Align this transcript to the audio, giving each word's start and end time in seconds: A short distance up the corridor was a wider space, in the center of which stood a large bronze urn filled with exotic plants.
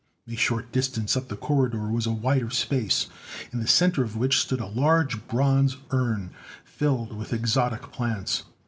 A 0.27 0.33
short 0.35 0.71
distance 0.71 1.15
up 1.15 1.27
the 1.27 1.35
corridor 1.35 1.87
was 1.89 2.07
a 2.07 2.11
wider 2.11 2.49
space, 2.49 3.05
in 3.53 3.59
the 3.59 3.67
center 3.67 4.03
of 4.03 4.17
which 4.17 4.39
stood 4.39 4.59
a 4.59 4.65
large 4.65 5.27
bronze 5.27 5.77
urn 5.91 6.31
filled 6.65 7.13
with 7.15 7.31
exotic 7.33 7.91
plants. 7.91 8.41